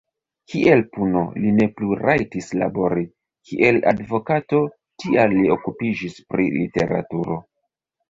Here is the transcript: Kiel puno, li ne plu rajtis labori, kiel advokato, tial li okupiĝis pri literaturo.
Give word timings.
Kiel 0.51 0.79
puno, 0.95 1.21
li 1.43 1.51
ne 1.57 1.67
plu 1.81 1.97
rajtis 1.99 2.49
labori, 2.63 3.05
kiel 3.51 3.79
advokato, 3.95 4.65
tial 5.05 5.39
li 5.39 5.47
okupiĝis 5.61 6.21
pri 6.33 6.53
literaturo. 6.61 7.43